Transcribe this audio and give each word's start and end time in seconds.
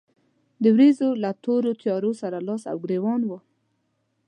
د 0.63 0.65
ورېځو 0.75 1.09
له 1.23 1.31
تورو 1.43 1.71
تيارو 1.81 2.11
سره 2.21 2.37
لاس 2.47 2.63
او 2.71 2.77
ګرېوان 2.83 3.21
و. 3.25 3.31